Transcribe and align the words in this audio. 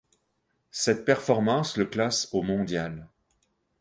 Cette 0.71 1.05
performance 1.05 1.77
le 1.77 1.85
classe 1.85 2.27
au 2.31 2.41
mondial. 2.41 3.07